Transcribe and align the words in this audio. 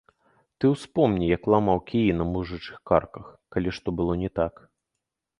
Ты 0.63 0.69
ўспомні, 0.75 1.25
як 1.37 1.43
ламаў 1.53 1.77
кіі 1.91 2.15
на 2.21 2.25
мужычых 2.31 2.79
карках, 2.91 3.27
калі 3.57 3.69
што 3.79 3.87
было 3.99 4.13
не 4.23 4.29
так. 4.41 4.53